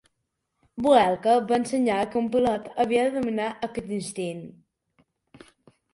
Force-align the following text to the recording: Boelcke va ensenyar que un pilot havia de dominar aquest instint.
Boelcke 0.85 1.35
va 1.51 1.57
ensenyar 1.63 1.99
que 2.15 2.19
un 2.23 2.29
pilot 2.37 2.67
havia 2.85 3.05
de 3.09 3.13
dominar 3.19 3.53
aquest 3.69 3.95
instint. 3.99 4.45